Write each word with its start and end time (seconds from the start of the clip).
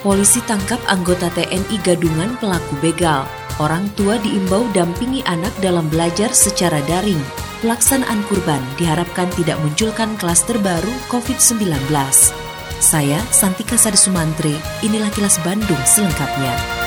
Polisi 0.00 0.40
tangkap 0.48 0.80
anggota 0.88 1.28
TNI 1.36 1.76
Gadungan 1.84 2.32
pelaku 2.40 2.72
begal. 2.80 3.28
Orang 3.60 3.84
tua 4.00 4.16
diimbau 4.16 4.64
dampingi 4.72 5.20
anak 5.28 5.52
dalam 5.60 5.92
belajar 5.92 6.32
secara 6.32 6.80
daring. 6.88 7.20
Pelaksanaan 7.60 8.24
kurban 8.24 8.64
diharapkan 8.80 9.28
tidak 9.36 9.60
munculkan 9.60 10.16
klaster 10.16 10.56
baru 10.64 10.88
COVID-19. 11.12 11.92
Saya 12.80 13.20
Santika 13.28 13.76
Sari 13.76 14.00
Sumantri, 14.00 14.56
inilah 14.80 15.12
kilas 15.12 15.36
Bandung 15.44 15.84
selengkapnya. 15.84 16.79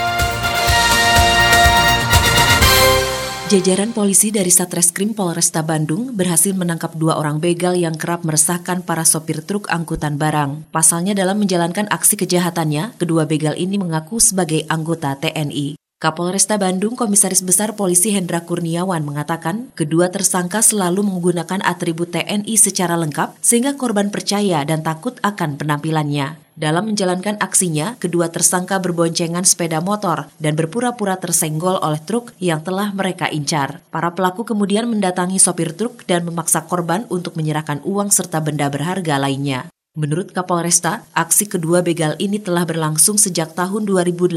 Jajaran 3.53 3.93
polisi 3.93 4.34
dari 4.34 4.49
Satreskrim 4.49 5.13
Polresta 5.13 5.62
Bandung 5.62 6.17
berhasil 6.17 6.57
menangkap 6.57 6.98
dua 6.98 7.21
orang 7.21 7.38
begal 7.38 7.77
yang 7.77 7.93
kerap 7.93 8.26
meresahkan 8.26 8.81
para 8.81 9.05
sopir 9.05 9.45
truk 9.45 9.70
angkutan 9.70 10.17
barang. 10.17 10.73
Pasalnya 10.73 11.13
dalam 11.13 11.38
menjalankan 11.38 11.85
aksi 11.85 12.17
kejahatannya, 12.17 12.98
kedua 12.98 13.29
begal 13.29 13.54
ini 13.54 13.77
mengaku 13.77 14.18
sebagai 14.18 14.65
anggota 14.74 15.13
TNI. 15.21 15.82
Kapolresta 16.04 16.59
Bandung 16.59 16.99
Komisaris 16.99 17.40
Besar 17.40 17.79
Polisi 17.79 18.12
Hendra 18.12 18.43
Kurniawan 18.43 19.07
mengatakan 19.07 19.71
kedua 19.71 20.12
tersangka 20.12 20.59
selalu 20.59 20.99
menggunakan 20.99 21.63
atribut 21.63 22.12
TNI 22.12 22.59
secara 22.59 22.99
lengkap 22.99 23.40
sehingga 23.40 23.79
korban 23.79 24.12
percaya 24.12 24.68
dan 24.68 24.84
takut 24.84 25.15
akan 25.24 25.55
penampilannya. 25.55 26.35
Dalam 26.59 26.91
menjalankan 26.91 27.40
aksinya, 27.40 27.96
kedua 28.04 28.27
tersangka 28.27 28.84
berboncengan 28.84 29.48
sepeda 29.48 29.79
motor 29.79 30.27
dan 30.43 30.59
berpura-pura 30.59 31.15
tersenggol 31.24 31.79
oleh 31.79 32.04
truk 32.04 32.35
yang 32.35 32.59
telah 32.59 32.91
mereka 32.91 33.31
incar. 33.31 33.79
Para 33.87 34.12
pelaku 34.12 34.43
kemudian 34.43 34.91
mendatangi 34.91 35.40
sopir 35.40 35.71
truk 35.71 36.04
dan 36.04 36.27
memaksa 36.27 36.68
korban 36.68 37.07
untuk 37.07 37.40
menyerahkan 37.40 37.79
uang 37.87 38.12
serta 38.12 38.43
benda 38.43 38.68
berharga 38.68 39.15
lainnya. 39.24 39.71
Menurut 39.94 40.34
Kapolresta, 40.34 41.05
aksi 41.13 41.46
kedua 41.46 41.86
begal 41.86 42.18
ini 42.18 42.41
telah 42.41 42.66
berlangsung 42.66 43.22
sejak 43.22 43.54
tahun 43.54 43.86
2018 43.86 44.34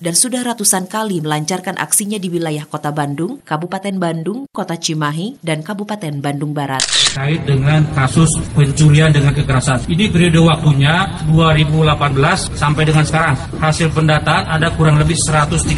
dan 0.00 0.14
sudah 0.16 0.40
ratusan 0.40 0.88
kali 0.88 1.20
melancarkan 1.20 1.76
aksinya 1.76 2.16
di 2.16 2.32
wilayah 2.32 2.64
Kota 2.64 2.88
Bandung, 2.88 3.44
Kabupaten 3.44 3.92
Bandung, 4.00 4.48
Kota 4.48 4.80
Cimahi, 4.80 5.36
dan 5.44 5.60
Kabupaten 5.60 6.24
Bandung 6.24 6.56
Barat. 6.56 6.80
Terkait 6.88 7.44
dengan 7.44 7.84
kasus 7.92 8.32
pencurian 8.56 9.12
dengan 9.12 9.36
kekerasan. 9.36 9.84
Ini 9.92 10.08
periode 10.08 10.40
waktunya 10.40 11.04
2018 11.28 12.56
sampai 12.56 12.88
dengan 12.88 13.04
sekarang. 13.04 13.36
Hasil 13.60 13.92
pendataan 13.92 14.56
ada 14.56 14.72
kurang 14.72 14.96
lebih 14.96 15.20
136 15.20 15.68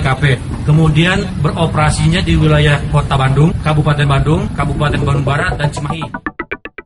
TKP. 0.00 0.40
Kemudian 0.64 1.28
beroperasinya 1.44 2.24
di 2.24 2.40
wilayah 2.40 2.80
Kota 2.88 3.20
Bandung, 3.20 3.52
Kabupaten 3.60 4.08
Bandung, 4.08 4.48
Kabupaten 4.56 5.00
Bandung 5.04 5.28
Barat, 5.28 5.60
dan 5.60 5.68
Cimahi 5.68 6.29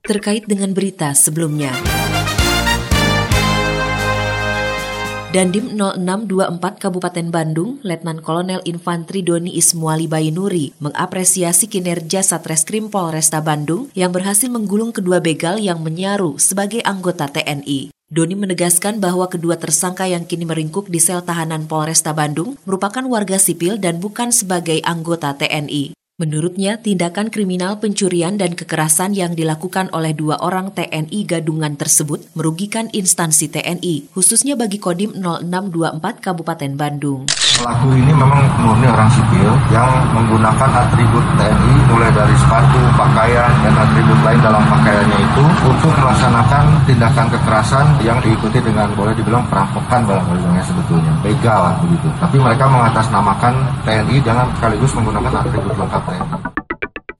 terkait 0.04 0.44
dengan 0.44 0.76
berita 0.76 1.16
sebelumnya. 1.16 1.72
Dandim 5.32 5.74
0624 5.80 6.78
Kabupaten 6.78 7.26
Bandung, 7.32 7.80
Letnan 7.82 8.20
Kolonel 8.20 8.60
Infantri 8.68 9.24
Doni 9.24 9.56
Ismuali 9.56 10.06
Bayinuri 10.06 10.76
mengapresiasi 10.78 11.66
kinerja 11.72 12.22
Satreskrim 12.22 12.92
Polresta 12.92 13.40
Bandung 13.40 13.88
yang 13.96 14.12
berhasil 14.12 14.46
menggulung 14.46 14.92
kedua 14.92 15.18
begal 15.24 15.56
yang 15.58 15.80
menyaru 15.82 16.36
sebagai 16.38 16.84
anggota 16.84 17.26
TNI. 17.26 17.90
Doni 18.12 18.36
menegaskan 18.36 19.00
bahwa 19.00 19.26
kedua 19.26 19.56
tersangka 19.56 20.04
yang 20.04 20.28
kini 20.28 20.44
meringkuk 20.44 20.86
di 20.86 21.00
sel 21.00 21.24
tahanan 21.24 21.64
Polresta 21.64 22.12
Bandung 22.12 22.60
merupakan 22.68 23.02
warga 23.08 23.40
sipil 23.40 23.80
dan 23.80 23.98
bukan 23.98 24.30
sebagai 24.30 24.78
anggota 24.84 25.34
TNI. 25.34 26.03
Menurutnya, 26.14 26.78
tindakan 26.78 27.26
kriminal 27.26 27.82
pencurian 27.82 28.38
dan 28.38 28.54
kekerasan 28.54 29.18
yang 29.18 29.34
dilakukan 29.34 29.90
oleh 29.90 30.14
dua 30.14 30.38
orang 30.46 30.70
TNI 30.70 31.26
gadungan 31.26 31.74
tersebut 31.74 32.22
merugikan 32.38 32.86
instansi 32.94 33.50
TNI, 33.50 34.14
khususnya 34.14 34.54
bagi 34.54 34.78
Kodim 34.78 35.10
0624 35.18 36.22
Kabupaten 36.22 36.72
Bandung. 36.78 37.26
Pelaku 37.58 37.98
ini 37.98 38.14
memang 38.14 38.46
murni 38.62 38.86
orang 38.86 39.10
sipil 39.10 39.58
yang 39.74 39.90
menggunakan 40.14 40.86
atribut 40.86 41.26
TNI 41.34 41.74
mulai 41.90 42.10
dari 42.14 42.34
sepatu, 42.38 42.78
pakaian, 42.94 43.50
dan 43.66 43.74
atribut 43.74 44.18
lain 44.22 44.38
dalam 44.38 44.62
pakaiannya 44.70 45.18
itu 45.18 45.44
untuk 45.66 45.98
melaksanakan 45.98 46.64
tindakan 46.86 47.26
kekerasan 47.26 47.86
yang 48.06 48.22
diikuti 48.22 48.62
dengan 48.62 48.86
boleh 48.94 49.18
dibilang 49.18 49.42
perampokan 49.50 50.06
barangkali 50.06 50.62
sebetulnya, 50.62 51.10
begal 51.26 51.74
begitu. 51.82 52.06
Tapi 52.22 52.38
mereka 52.38 52.70
mengatasnamakan 52.70 53.54
TNI 53.82 54.16
dengan 54.22 54.46
sekaligus 54.54 54.94
menggunakan 54.94 55.42
atribut 55.42 55.74
lengkap 55.74 56.03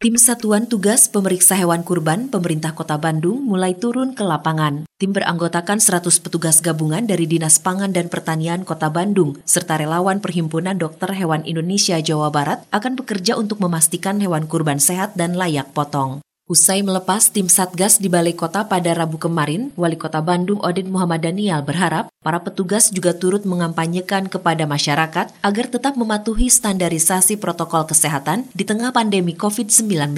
Tim 0.05 0.21
Satuan 0.21 0.69
Tugas 0.69 1.09
Pemeriksa 1.09 1.57
Hewan 1.57 1.81
Kurban 1.81 2.29
Pemerintah 2.29 2.77
Kota 2.77 3.01
Bandung 3.01 3.41
mulai 3.41 3.73
turun 3.73 4.13
ke 4.13 4.21
lapangan. 4.21 4.85
Tim 5.01 5.17
beranggotakan 5.17 5.81
100 5.81 6.05
petugas 6.21 6.61
gabungan 6.61 7.09
dari 7.09 7.25
Dinas 7.25 7.57
Pangan 7.57 7.89
dan 7.89 8.13
Pertanian 8.13 8.69
Kota 8.69 8.93
Bandung, 8.93 9.41
serta 9.49 9.81
relawan 9.81 10.21
Perhimpunan 10.21 10.77
Dokter 10.77 11.09
Hewan 11.17 11.49
Indonesia 11.49 11.97
Jawa 12.05 12.29
Barat 12.29 12.69
akan 12.69 13.01
bekerja 13.01 13.41
untuk 13.41 13.65
memastikan 13.65 14.21
hewan 14.21 14.45
kurban 14.45 14.77
sehat 14.77 15.17
dan 15.17 15.41
layak 15.41 15.73
potong. 15.73 16.24
Usai 16.45 16.85
melepas 16.85 17.33
tim 17.33 17.49
Satgas 17.49 17.97
di 17.97 18.13
Balai 18.13 18.37
Kota 18.37 18.69
pada 18.69 18.93
Rabu 18.93 19.17
kemarin, 19.17 19.73
Wali 19.81 19.97
Kota 19.97 20.21
Bandung 20.21 20.61
Odin 20.61 20.93
Muhammad 20.93 21.25
Daniel 21.25 21.65
berharap 21.65 22.13
para 22.21 22.37
petugas 22.37 22.93
juga 22.93 23.17
turut 23.17 23.49
mengampanyekan 23.49 24.29
kepada 24.29 24.69
masyarakat 24.69 25.33
agar 25.41 25.67
tetap 25.73 25.97
mematuhi 25.97 26.53
standarisasi 26.53 27.41
protokol 27.41 27.89
kesehatan 27.89 28.45
di 28.53 28.69
tengah 28.69 28.93
pandemi 28.93 29.33
COVID-19. 29.33 30.13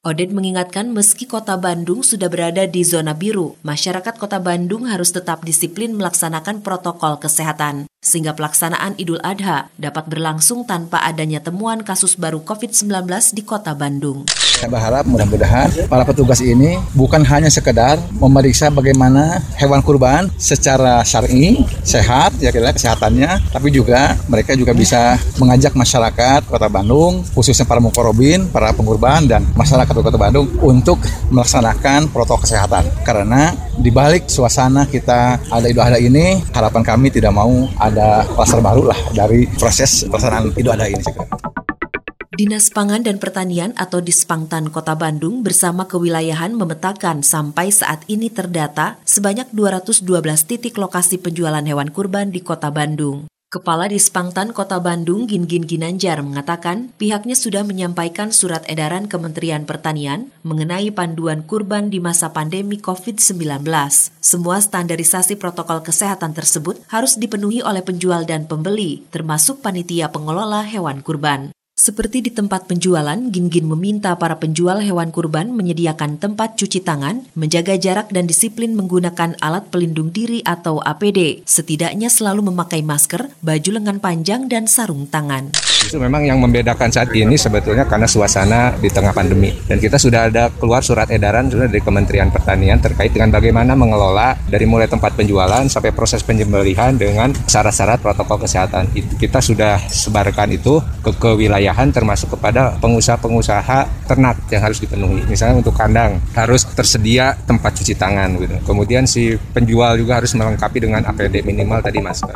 Odin 0.00 0.32
mengingatkan 0.32 0.96
meski 0.96 1.28
kota 1.28 1.60
Bandung 1.60 2.00
sudah 2.00 2.32
berada 2.32 2.64
di 2.64 2.80
zona 2.80 3.12
biru, 3.12 3.60
masyarakat 3.60 4.16
kota 4.16 4.40
Bandung 4.40 4.88
harus 4.88 5.12
tetap 5.12 5.44
disiplin 5.44 5.92
melaksanakan 5.92 6.64
protokol 6.64 7.20
kesehatan, 7.20 7.84
sehingga 8.10 8.34
pelaksanaan 8.34 8.98
Idul 8.98 9.22
Adha 9.22 9.70
dapat 9.78 10.10
berlangsung 10.10 10.66
tanpa 10.66 11.06
adanya 11.06 11.38
temuan 11.38 11.86
kasus 11.86 12.18
baru 12.18 12.42
COVID-19 12.42 13.06
di 13.38 13.46
kota 13.46 13.70
Bandung. 13.78 14.26
Saya 14.58 14.66
berharap 14.66 15.06
mudah-mudahan 15.06 15.86
para 15.86 16.02
petugas 16.02 16.42
ini 16.42 16.74
bukan 16.98 17.22
hanya 17.22 17.46
sekedar 17.46 18.02
memeriksa 18.18 18.68
bagaimana 18.68 19.38
hewan 19.54 19.78
kurban 19.80 20.26
secara 20.36 21.06
syar'i, 21.06 21.62
sehat, 21.86 22.34
ya 22.42 22.50
kira 22.50 22.74
kesehatannya, 22.74 23.54
tapi 23.54 23.70
juga 23.70 24.18
mereka 24.26 24.58
juga 24.58 24.74
bisa 24.74 25.14
mengajak 25.38 25.78
masyarakat 25.78 26.50
Kota 26.50 26.66
Bandung, 26.66 27.22
khususnya 27.30 27.64
para 27.64 27.78
mukorobin, 27.78 28.50
para 28.50 28.74
pengurban 28.74 29.24
dan 29.30 29.46
masyarakat 29.54 29.94
Kota 29.94 30.18
Bandung 30.18 30.50
untuk 30.60 30.98
melaksanakan 31.30 32.10
protokol 32.10 32.42
kesehatan. 32.44 32.84
Karena 33.06 33.54
di 33.80 33.88
balik 33.88 34.28
suasana 34.28 34.84
kita 34.84 35.40
ada 35.48 35.64
Idul 35.64 35.80
Adha 35.80 35.96
ini, 35.96 36.44
harapan 36.52 36.84
kami 36.84 37.08
tidak 37.08 37.32
mau 37.32 37.64
ada 37.80 38.28
pasar 38.36 38.60
baru 38.60 38.92
lah 38.92 39.00
dari 39.16 39.48
proses 39.56 40.04
pelaksanaan 40.04 40.52
Idul 40.52 40.76
Adha 40.76 40.86
ini. 40.92 41.04
Dinas 42.36 42.72
Pangan 42.72 43.04
dan 43.04 43.20
Pertanian 43.20 43.76
atau 43.76 44.00
Dispangtan 44.00 44.72
Kota 44.72 44.96
Bandung 44.96 45.44
bersama 45.44 45.84
kewilayahan 45.84 46.56
memetakan 46.56 47.20
sampai 47.20 47.68
saat 47.68 48.04
ini 48.08 48.32
terdata 48.32 48.96
sebanyak 49.04 49.52
212 49.52 50.08
titik 50.48 50.80
lokasi 50.80 51.20
penjualan 51.20 51.60
hewan 51.60 51.92
kurban 51.92 52.32
di 52.32 52.40
Kota 52.40 52.72
Bandung. 52.72 53.28
Kepala 53.50 53.90
Dispangtan 53.90 54.54
Kota 54.54 54.78
Bandung 54.78 55.26
Gin-Gin 55.26 55.66
Ginanjar 55.66 56.22
mengatakan 56.22 56.94
pihaknya 56.94 57.34
sudah 57.34 57.66
menyampaikan 57.66 58.30
surat 58.30 58.62
edaran 58.70 59.10
Kementerian 59.10 59.66
Pertanian 59.66 60.30
mengenai 60.46 60.94
panduan 60.94 61.42
kurban 61.42 61.90
di 61.90 61.98
masa 61.98 62.30
pandemi 62.30 62.78
COVID-19. 62.78 63.66
Semua 64.22 64.62
standarisasi 64.62 65.34
protokol 65.34 65.82
kesehatan 65.82 66.30
tersebut 66.30 66.78
harus 66.94 67.18
dipenuhi 67.18 67.58
oleh 67.58 67.82
penjual 67.82 68.22
dan 68.22 68.46
pembeli, 68.46 69.02
termasuk 69.10 69.66
panitia 69.66 70.14
pengelola 70.14 70.62
hewan 70.62 71.02
kurban. 71.02 71.50
Seperti 71.80 72.20
di 72.20 72.28
tempat 72.28 72.68
penjualan, 72.68 73.16
Gin-Gin 73.16 73.64
meminta 73.64 74.12
para 74.20 74.36
penjual 74.36 74.84
hewan 74.84 75.08
kurban 75.08 75.48
menyediakan 75.56 76.20
tempat 76.20 76.60
cuci 76.60 76.84
tangan, 76.84 77.24
menjaga 77.32 77.80
jarak 77.80 78.12
dan 78.12 78.28
disiplin 78.28 78.76
menggunakan 78.76 79.40
alat 79.40 79.72
pelindung 79.72 80.12
diri 80.12 80.44
atau 80.44 80.84
APD. 80.84 81.40
Setidaknya 81.48 82.12
selalu 82.12 82.52
memakai 82.52 82.84
masker, 82.84 83.32
baju 83.40 83.70
lengan 83.80 83.96
panjang, 83.96 84.44
dan 84.44 84.68
sarung 84.68 85.08
tangan. 85.08 85.56
Itu 85.80 85.96
memang 85.96 86.28
yang 86.28 86.36
membedakan 86.44 86.92
saat 86.92 87.08
ini 87.16 87.40
sebetulnya 87.40 87.88
karena 87.88 88.04
suasana 88.04 88.76
di 88.76 88.92
tengah 88.92 89.16
pandemi. 89.16 89.48
Dan 89.64 89.80
kita 89.80 89.96
sudah 89.96 90.28
ada 90.28 90.52
keluar 90.52 90.84
surat 90.84 91.08
edaran 91.08 91.48
sudah 91.48 91.64
dari 91.64 91.80
Kementerian 91.80 92.28
Pertanian 92.28 92.76
terkait 92.76 93.16
dengan 93.16 93.32
bagaimana 93.32 93.72
mengelola 93.72 94.36
dari 94.44 94.68
mulai 94.68 94.84
tempat 94.84 95.16
penjualan 95.16 95.64
sampai 95.64 95.96
proses 95.96 96.20
penyembelihan 96.20 96.92
dengan 97.00 97.32
syarat-syarat 97.32 98.04
protokol 98.04 98.44
kesehatan. 98.44 98.92
Kita 99.16 99.40
sudah 99.40 99.80
sebarkan 99.80 100.52
itu 100.52 100.84
ke, 101.00 101.16
ke 101.16 101.30
wilayah 101.40 101.69
kewilayahan 101.70 101.94
termasuk 101.94 102.34
kepada 102.34 102.74
pengusaha-pengusaha 102.82 104.10
ternak 104.10 104.36
yang 104.50 104.62
harus 104.66 104.82
dipenuhi. 104.82 105.22
Misalnya 105.30 105.62
untuk 105.62 105.78
kandang 105.78 106.18
harus 106.34 106.66
tersedia 106.66 107.38
tempat 107.46 107.78
cuci 107.78 107.94
tangan 107.94 108.34
gitu. 108.42 108.58
Kemudian 108.66 109.06
si 109.06 109.38
penjual 109.54 109.94
juga 109.94 110.18
harus 110.18 110.34
melengkapi 110.34 110.82
dengan 110.82 111.06
APD 111.06 111.46
minimal 111.46 111.78
tadi 111.78 112.02
masker. 112.02 112.34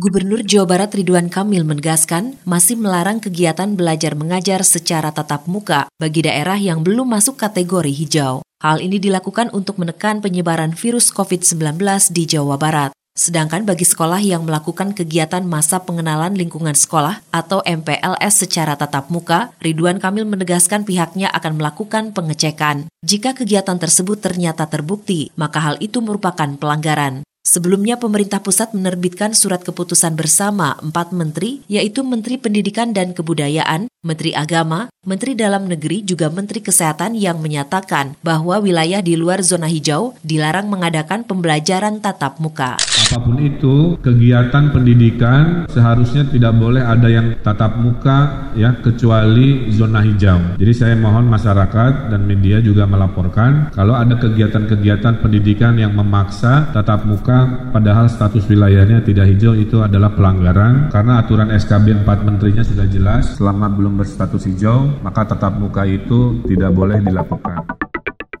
Gubernur 0.00 0.40
Jawa 0.40 0.64
Barat 0.64 0.96
Ridwan 0.96 1.28
Kamil 1.28 1.68
menegaskan 1.68 2.40
masih 2.48 2.80
melarang 2.80 3.20
kegiatan 3.20 3.76
belajar 3.76 4.16
mengajar 4.16 4.64
secara 4.64 5.12
tatap 5.12 5.44
muka 5.44 5.92
bagi 6.00 6.24
daerah 6.24 6.56
yang 6.56 6.80
belum 6.80 7.04
masuk 7.04 7.36
kategori 7.36 7.92
hijau. 7.92 8.40
Hal 8.64 8.80
ini 8.80 8.96
dilakukan 8.96 9.52
untuk 9.52 9.76
menekan 9.76 10.24
penyebaran 10.24 10.72
virus 10.72 11.12
COVID-19 11.12 11.84
di 12.16 12.24
Jawa 12.24 12.56
Barat. 12.56 12.96
Sedangkan 13.18 13.66
bagi 13.66 13.84
sekolah 13.84 14.22
yang 14.22 14.46
melakukan 14.46 14.94
kegiatan 14.96 15.42
masa 15.44 15.82
pengenalan 15.82 16.32
lingkungan 16.32 16.72
sekolah 16.72 17.20
atau 17.34 17.60
MPLS 17.66 18.46
secara 18.46 18.78
tatap 18.78 19.10
muka, 19.12 19.52
Ridwan 19.60 20.00
Kamil 20.00 20.24
menegaskan 20.24 20.88
pihaknya 20.88 21.28
akan 21.34 21.58
melakukan 21.60 22.16
pengecekan. 22.16 22.88
Jika 23.02 23.36
kegiatan 23.36 23.76
tersebut 23.76 24.22
ternyata 24.22 24.70
terbukti, 24.70 25.34
maka 25.36 25.60
hal 25.60 25.76
itu 25.82 25.98
merupakan 26.00 26.48
pelanggaran. 26.56 27.26
Sebelumnya 27.40 27.96
pemerintah 27.96 28.44
pusat 28.44 28.76
menerbitkan 28.76 29.32
surat 29.32 29.64
keputusan 29.64 30.12
bersama 30.12 30.76
empat 30.84 31.16
menteri, 31.16 31.64
yaitu 31.72 32.04
Menteri 32.04 32.36
Pendidikan 32.36 32.92
dan 32.92 33.16
Kebudayaan, 33.16 33.88
Menteri 34.04 34.36
Agama, 34.36 34.92
Menteri 35.08 35.32
Dalam 35.32 35.64
Negeri, 35.64 36.04
juga 36.04 36.28
Menteri 36.28 36.60
Kesehatan 36.60 37.16
yang 37.16 37.40
menyatakan 37.40 38.14
bahwa 38.20 38.60
wilayah 38.60 39.00
di 39.00 39.16
luar 39.16 39.40
zona 39.40 39.72
hijau 39.72 40.12
dilarang 40.20 40.68
mengadakan 40.68 41.24
pembelajaran 41.24 42.04
tatap 42.04 42.36
muka. 42.44 42.76
Apa 43.10 43.26
pun 43.26 43.42
itu, 43.42 43.98
kegiatan 43.98 44.70
pendidikan 44.70 45.66
seharusnya 45.66 46.30
tidak 46.30 46.54
boleh 46.54 46.78
ada 46.78 47.10
yang 47.10 47.34
tatap 47.42 47.74
muka 47.82 48.54
ya 48.54 48.70
kecuali 48.78 49.66
zona 49.74 49.98
hijau. 49.98 50.54
Jadi 50.54 50.70
saya 50.70 50.94
mohon 50.94 51.26
masyarakat 51.26 52.06
dan 52.06 52.22
media 52.22 52.62
juga 52.62 52.86
melaporkan 52.86 53.74
kalau 53.74 53.98
ada 53.98 54.14
kegiatan-kegiatan 54.14 55.26
pendidikan 55.26 55.74
yang 55.74 55.90
memaksa 55.90 56.70
tatap 56.70 57.02
muka 57.02 57.66
padahal 57.74 58.06
status 58.06 58.46
wilayahnya 58.46 59.02
tidak 59.02 59.26
hijau 59.26 59.58
itu 59.58 59.82
adalah 59.82 60.14
pelanggaran 60.14 60.94
karena 60.94 61.18
aturan 61.18 61.50
SKB 61.50 62.06
4 62.06 62.06
menterinya 62.22 62.62
sudah 62.62 62.86
jelas 62.86 63.34
selama 63.34 63.74
belum 63.74 63.98
berstatus 63.98 64.46
hijau 64.46 64.86
maka 65.02 65.26
tatap 65.26 65.58
muka 65.58 65.82
itu 65.82 66.46
tidak 66.46 66.70
boleh 66.70 67.02
dilakukan. 67.02 67.79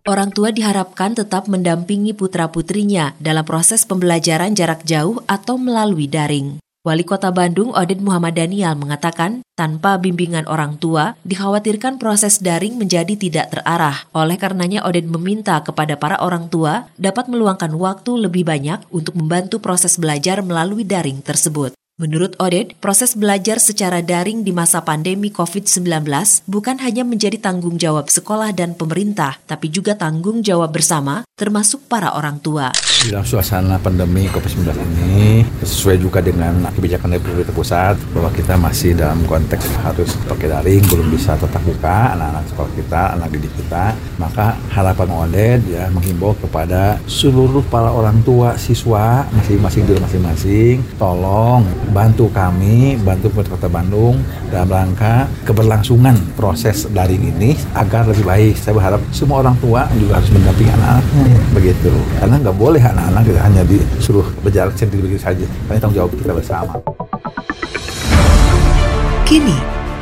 Orang 0.08 0.32
tua 0.32 0.48
diharapkan 0.48 1.12
tetap 1.12 1.44
mendampingi 1.44 2.16
putra-putrinya 2.16 3.12
dalam 3.20 3.44
proses 3.44 3.84
pembelajaran 3.84 4.56
jarak 4.56 4.80
jauh 4.88 5.20
atau 5.28 5.60
melalui 5.60 6.08
daring. 6.08 6.56
Wali 6.80 7.04
Kota 7.04 7.28
Bandung 7.28 7.76
Oded 7.76 8.00
Muhammad 8.00 8.40
Daniel 8.40 8.72
mengatakan, 8.72 9.44
tanpa 9.52 10.00
bimbingan 10.00 10.48
orang 10.48 10.80
tua, 10.80 11.12
dikhawatirkan 11.28 12.00
proses 12.00 12.40
daring 12.40 12.80
menjadi 12.80 13.20
tidak 13.20 13.52
terarah. 13.52 14.08
Oleh 14.16 14.40
karenanya 14.40 14.88
Oded 14.88 15.04
meminta 15.04 15.60
kepada 15.60 16.00
para 16.00 16.16
orang 16.24 16.48
tua 16.48 16.88
dapat 16.96 17.28
meluangkan 17.28 17.76
waktu 17.76 18.24
lebih 18.24 18.48
banyak 18.48 18.80
untuk 18.88 19.12
membantu 19.12 19.60
proses 19.60 20.00
belajar 20.00 20.40
melalui 20.40 20.88
daring 20.88 21.20
tersebut. 21.20 21.76
Menurut 22.00 22.32
Oded, 22.40 22.80
proses 22.80 23.12
belajar 23.12 23.60
secara 23.60 24.00
daring 24.00 24.40
di 24.40 24.56
masa 24.56 24.80
pandemi 24.80 25.28
COVID-19 25.28 26.00
bukan 26.48 26.80
hanya 26.80 27.04
menjadi 27.04 27.36
tanggung 27.36 27.76
jawab 27.76 28.08
sekolah 28.08 28.56
dan 28.56 28.72
pemerintah, 28.72 29.36
tapi 29.44 29.68
juga 29.68 29.92
tanggung 29.92 30.40
jawab 30.40 30.72
bersama, 30.72 31.28
termasuk 31.36 31.84
para 31.92 32.16
orang 32.16 32.40
tua. 32.40 32.72
Di 33.04 33.12
dalam 33.12 33.28
suasana 33.28 33.76
pandemi 33.76 34.32
COVID-19 34.32 34.80
ini, 34.80 35.44
sesuai 35.60 36.00
juga 36.00 36.24
dengan 36.24 36.72
kebijakan 36.72 37.12
dari 37.12 37.20
pemerintah 37.20 37.52
pusat, 37.52 38.00
bahwa 38.16 38.32
kita 38.32 38.56
masih 38.56 38.96
dalam 38.96 39.20
konteks 39.28 39.68
harus 39.84 40.16
pakai 40.24 40.56
daring, 40.56 40.80
belum 40.88 41.12
bisa 41.12 41.36
tetap 41.36 41.60
buka, 41.68 42.16
anak-anak 42.16 42.48
sekolah 42.48 42.72
kita, 42.80 43.02
anak 43.12 43.28
didik 43.28 43.52
kita, 43.60 43.92
maka 44.16 44.56
harapan 44.72 45.08
Oded 45.12 45.60
ya 45.68 45.92
menghimbau 45.92 46.32
kepada 46.40 46.96
seluruh 47.04 47.60
para 47.68 47.92
orang 47.92 48.24
tua 48.24 48.56
siswa 48.56 49.28
masing-masing 49.36 49.84
di 49.84 50.00
masing-masing, 50.00 50.76
tolong 50.96 51.68
bantu 51.90 52.30
kami, 52.30 52.96
bantu 53.02 53.28
pemerintah 53.30 53.54
Kota 53.58 53.68
Bandung 53.68 54.16
dalam 54.48 54.70
rangka 54.70 55.26
keberlangsungan 55.44 56.16
proses 56.38 56.86
daring 56.90 57.34
ini 57.36 57.58
agar 57.74 58.06
lebih 58.06 58.24
baik. 58.24 58.54
Saya 58.56 58.78
berharap 58.78 59.02
semua 59.10 59.42
orang 59.42 59.58
tua 59.58 59.90
juga 59.98 60.22
harus 60.22 60.30
mendampingi 60.30 60.72
anak-anaknya 60.72 61.36
hmm. 61.36 61.52
begitu. 61.52 61.92
Karena 62.22 62.34
nggak 62.40 62.56
boleh 62.56 62.82
anak-anak 62.82 63.22
kita 63.26 63.40
hanya 63.42 63.62
disuruh 63.66 64.26
berjalan 64.40 64.74
sendiri 64.74 65.10
begitu 65.10 65.22
saja. 65.22 65.46
Ini 65.46 65.78
tanggung 65.78 65.98
jawab 65.98 66.10
kita 66.14 66.32
bersama. 66.32 66.72
Kini, 69.26 69.54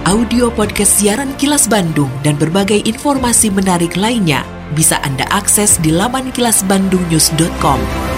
audio 0.09 0.49
podcast 0.49 1.01
siaran 1.01 1.37
Kilas 1.37 1.69
Bandung 1.69 2.09
dan 2.25 2.41
berbagai 2.41 2.81
informasi 2.89 3.53
menarik 3.53 3.93
lainnya 3.93 4.41
bisa 4.73 5.01
Anda 5.05 5.25
akses 5.29 5.81
di 5.81 5.93
laman 5.93 6.33
kilasbandungnews.com. 6.33 8.18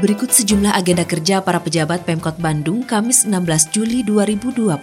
Berikut 0.00 0.32
sejumlah 0.32 0.80
agenda 0.80 1.04
kerja 1.04 1.44
para 1.44 1.60
pejabat 1.60 2.08
Pemkot 2.08 2.40
Bandung 2.40 2.80
Kamis 2.88 3.28
16 3.28 3.68
Juli 3.68 4.00
2020. 4.00 4.80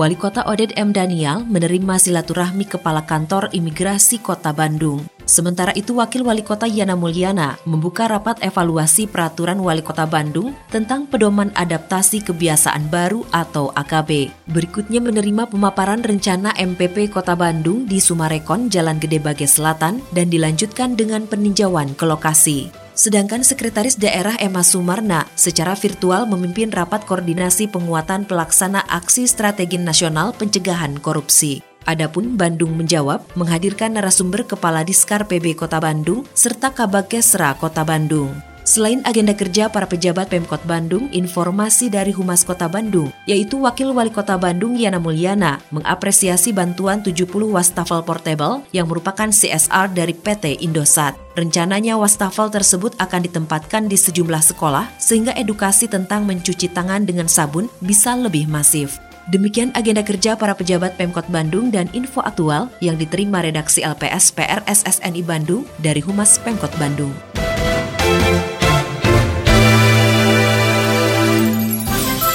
Wali 0.00 0.16
Kota 0.16 0.48
Oded 0.48 0.72
M. 0.80 0.96
Daniel 0.96 1.44
menerima 1.44 2.00
silaturahmi 2.00 2.64
Kepala 2.64 3.04
Kantor 3.04 3.52
Imigrasi 3.52 4.16
Kota 4.16 4.56
Bandung. 4.56 5.04
Sementara 5.28 5.76
itu, 5.76 6.00
Wakil 6.00 6.24
Wali 6.24 6.40
Kota 6.40 6.64
Yana 6.64 6.96
Mulyana 6.96 7.60
membuka 7.68 8.08
rapat 8.08 8.40
evaluasi 8.40 9.04
peraturan 9.04 9.60
Wali 9.60 9.84
Kota 9.84 10.08
Bandung 10.08 10.56
tentang 10.72 11.04
pedoman 11.04 11.52
adaptasi 11.52 12.24
kebiasaan 12.24 12.88
baru 12.88 13.28
atau 13.36 13.76
AKB. 13.76 14.32
Berikutnya 14.48 15.04
menerima 15.04 15.52
pemaparan 15.52 16.00
rencana 16.00 16.56
MPP 16.56 17.12
Kota 17.12 17.36
Bandung 17.36 17.84
di 17.84 18.00
Sumarekon, 18.00 18.72
Jalan 18.72 18.96
Gede 18.96 19.20
Bage 19.20 19.44
Selatan, 19.44 20.00
dan 20.16 20.32
dilanjutkan 20.32 20.96
dengan 20.96 21.28
peninjauan 21.28 21.92
ke 21.92 22.08
lokasi. 22.08 22.85
Sedangkan 22.96 23.44
Sekretaris 23.44 24.00
Daerah 24.00 24.40
Emma 24.40 24.64
Sumarna 24.64 25.28
secara 25.36 25.76
virtual 25.76 26.24
memimpin 26.24 26.72
rapat 26.72 27.04
koordinasi 27.04 27.68
penguatan 27.68 28.24
pelaksana 28.24 28.88
aksi 28.88 29.28
strategi 29.28 29.76
nasional 29.76 30.32
pencegahan 30.32 30.96
korupsi. 30.96 31.60
Adapun 31.84 32.40
Bandung 32.40 32.72
menjawab 32.72 33.20
menghadirkan 33.36 34.00
narasumber 34.00 34.48
Kepala 34.48 34.80
Diskar 34.80 35.28
PB 35.28 35.60
Kota 35.60 35.76
Bandung 35.76 36.24
serta 36.32 36.72
Kabakesra 36.72 37.52
Kota 37.60 37.84
Bandung. 37.84 38.55
Selain 38.66 38.98
agenda 39.06 39.30
kerja 39.30 39.70
para 39.70 39.86
pejabat 39.86 40.26
Pemkot 40.26 40.58
Bandung, 40.66 41.06
informasi 41.14 41.86
dari 41.86 42.10
Humas 42.10 42.42
Kota 42.42 42.66
Bandung, 42.66 43.14
yaitu 43.22 43.62
Wakil 43.62 43.94
Wali 43.94 44.10
Kota 44.10 44.34
Bandung 44.34 44.74
Yana 44.74 44.98
Mulyana, 44.98 45.62
mengapresiasi 45.70 46.50
bantuan 46.50 46.98
70 46.98 47.30
wastafel 47.46 48.02
portable 48.02 48.66
yang 48.74 48.90
merupakan 48.90 49.30
CSR 49.30 49.94
dari 49.94 50.18
PT 50.18 50.66
Indosat. 50.66 51.14
Rencananya 51.38 51.94
wastafel 51.94 52.50
tersebut 52.50 52.98
akan 52.98 53.30
ditempatkan 53.30 53.86
di 53.86 53.94
sejumlah 53.94 54.42
sekolah 54.42 54.98
sehingga 54.98 55.30
edukasi 55.38 55.86
tentang 55.86 56.26
mencuci 56.26 56.66
tangan 56.66 57.06
dengan 57.06 57.30
sabun 57.30 57.70
bisa 57.78 58.18
lebih 58.18 58.50
masif. 58.50 58.98
Demikian 59.30 59.70
agenda 59.78 60.02
kerja 60.02 60.34
para 60.34 60.58
pejabat 60.58 60.98
Pemkot 60.98 61.30
Bandung 61.30 61.70
dan 61.70 61.86
info 61.94 62.18
aktual 62.18 62.66
yang 62.82 62.98
diterima 62.98 63.46
redaksi 63.46 63.86
LPS 63.86 64.34
PR 64.34 64.66
SSNI 64.66 65.22
Bandung 65.22 65.62
dari 65.78 66.02
Humas 66.02 66.42
Pemkot 66.42 66.74
Bandung. 66.82 67.14